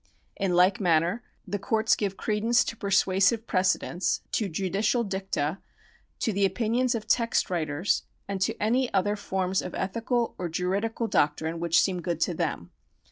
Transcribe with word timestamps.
In 0.35 0.55
like 0.55 0.79
manner 0.79 1.21
the 1.45 1.59
courts 1.59 1.95
give 1.95 2.17
credence 2.17 2.63
to 2.63 2.75
persuasive 2.75 3.45
pre 3.45 3.59
cedents, 3.59 4.21
to 4.31 4.49
judicial 4.49 5.03
dicta, 5.03 5.59
to 6.21 6.33
the 6.33 6.43
opinions 6.43 6.95
of 6.95 7.05
text 7.05 7.51
writers, 7.51 8.01
and 8.27 8.41
to 8.41 8.59
any 8.59 8.91
other 8.95 9.15
forms 9.15 9.61
of 9.61 9.75
ethical 9.75 10.33
or 10.39 10.49
juridical 10.49 11.05
doctrine 11.05 11.59
which 11.59 11.79
seem 11.79 12.01
good 12.01 12.19
to 12.21 12.33
them. 12.33 12.71